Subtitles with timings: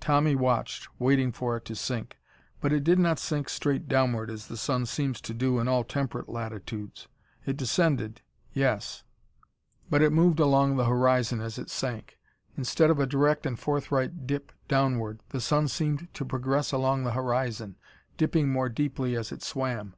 [0.00, 2.16] Tommy watched, waiting for it to sink.
[2.62, 5.84] But it did not sink straight downward as the sun seems to do in all
[5.84, 7.08] temperate latitudes.
[7.44, 8.22] It descended,
[8.54, 9.04] yes,
[9.90, 12.16] but it moved along the horizon as it sank.
[12.56, 17.12] Instead of a direct and forthright dip downward, the sun seemed to progress along the
[17.12, 17.76] horizon,
[18.16, 19.94] dipping more deeply as it swam.